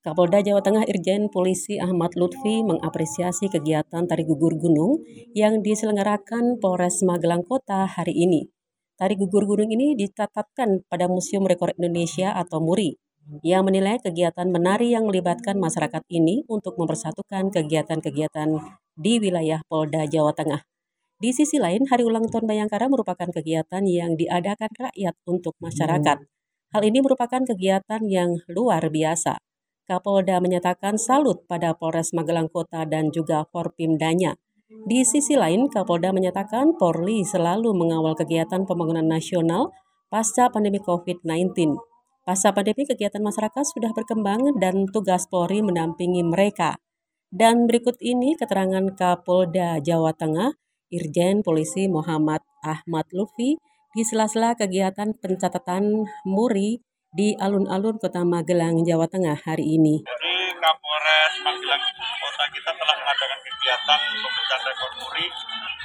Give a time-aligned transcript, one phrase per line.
[0.00, 5.04] Kapolda Jawa Tengah Irjen Polisi Ahmad Lutfi mengapresiasi kegiatan Tari Gugur Gunung
[5.36, 8.48] yang diselenggarakan Polres Magelang Kota hari ini.
[8.96, 12.96] Tari Gugur Gunung ini dicatatkan pada Museum Rekor Indonesia atau MURI.
[13.44, 18.56] Ia menilai kegiatan menari yang melibatkan masyarakat ini untuk mempersatukan kegiatan-kegiatan
[18.96, 20.64] di wilayah Polda Jawa Tengah.
[21.20, 26.24] Di sisi lain, Hari Ulang Tahun Bayangkara merupakan kegiatan yang diadakan rakyat untuk masyarakat.
[26.72, 29.36] Hal ini merupakan kegiatan yang luar biasa
[29.90, 34.38] Kapolda menyatakan salut pada Polres Magelang Kota dan juga Forpimdanya.
[34.86, 39.74] Di sisi lain, Kapolda menyatakan Polri selalu mengawal kegiatan pembangunan nasional
[40.06, 41.74] pasca pandemi COVID-19.
[42.22, 46.78] Pasca pandemi, kegiatan masyarakat sudah berkembang dan tugas Polri mendampingi mereka.
[47.34, 50.54] Dan berikut ini keterangan Kapolda Jawa Tengah,
[50.94, 53.58] Irjen Polisi Muhammad Ahmad Lufi,
[53.90, 56.78] di sela-sela kegiatan pencatatan MURI
[57.10, 59.98] di alun-alun Kota Magelang, Jawa Tengah hari ini.
[60.06, 61.82] Jadi Kapolres Magelang
[62.22, 65.26] Kota kita telah mengadakan kegiatan pemecahan rekor muri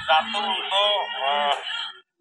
[0.06, 0.94] satu untuk
[1.26, 1.54] uh,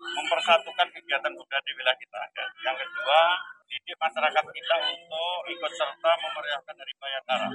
[0.02, 2.20] mempersatukan kegiatan budaya di wilayah kita.
[2.66, 3.22] Yang kedua,
[3.70, 7.50] didik masyarakat kita untuk ikut serta memeriahkan Hari Bayangkara.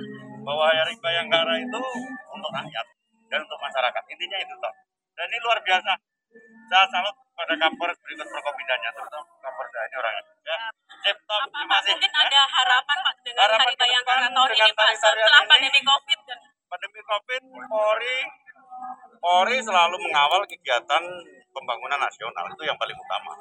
[0.46, 1.80] Bahwa Hari Bayangkara itu
[2.30, 2.86] untuk rakyat
[3.26, 4.02] dan untuk masyarakat.
[4.06, 4.74] Intinya itu toh.
[5.18, 5.92] Dan ini luar biasa.
[6.70, 10.22] Saya salut pada Kapolres berikut Prokopidanya, terutama Kapolres ini orangnya.
[10.44, 15.80] Ya, Pak, mungkin ada harapan Pak dengan harapan Hari Bayangkara tahun ini Pak setelah pandemi
[15.80, 18.18] COVID dan pandemi COVID Polri
[19.20, 21.02] Polri selalu mengawal kegiatan
[21.52, 23.32] pembangunan nasional itu yang paling utama.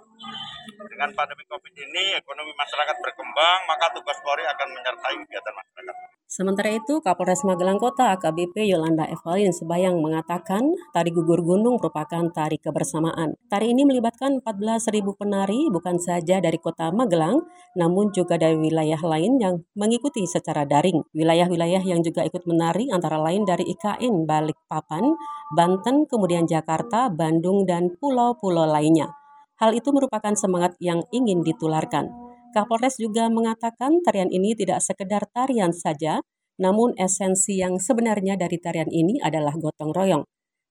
[0.89, 5.95] Dengan pandemi COVID ini ekonomi masyarakat berkembang, maka tugas Polri akan menyertai kegiatan masyarakat.
[6.29, 10.61] Sementara itu, Kapolres Magelang Kota AKBP Yolanda Evalin Sebayang mengatakan
[10.93, 13.33] tari gugur gunung merupakan tari kebersamaan.
[13.49, 19.41] Tari ini melibatkan 14.000 penari bukan saja dari kota Magelang, namun juga dari wilayah lain
[19.41, 21.01] yang mengikuti secara daring.
[21.17, 25.09] Wilayah-wilayah yang juga ikut menari antara lain dari IKN Balikpapan,
[25.57, 29.18] Banten, kemudian Jakarta, Bandung, dan pulau-pulau lainnya.
[29.59, 32.07] Hal itu merupakan semangat yang ingin ditularkan.
[32.55, 36.23] Kapolres juga mengatakan tarian ini tidak sekedar tarian saja,
[36.55, 40.23] namun esensi yang sebenarnya dari tarian ini adalah gotong royong.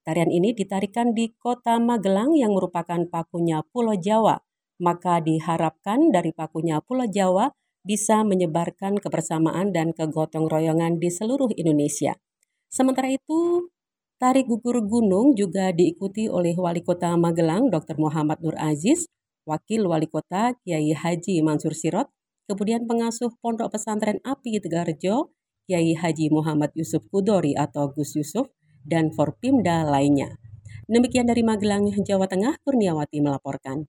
[0.09, 4.41] Tarian ini ditarikan di kota Magelang yang merupakan pakunya Pulau Jawa,
[4.81, 7.53] maka diharapkan dari pakunya Pulau Jawa
[7.84, 12.16] bisa menyebarkan kebersamaan dan kegotong royongan di seluruh Indonesia.
[12.72, 13.69] Sementara itu,
[14.19, 17.97] tari gugur gunung juga diikuti oleh Wali Kota Magelang Dr.
[18.03, 19.06] Muhammad Nur Aziz
[19.49, 22.12] Wakil Wali Kota Kiai Haji Mansur Sirot,
[22.45, 25.33] kemudian pengasuh Pondok Pesantren Api Tegarjo,
[25.65, 28.53] Kiai Haji Muhammad Yusuf Kudori atau Gus Yusuf,
[28.84, 30.37] dan Forpimda lainnya.
[30.85, 33.89] Demikian dari Magelang, Jawa Tengah, Kurniawati melaporkan.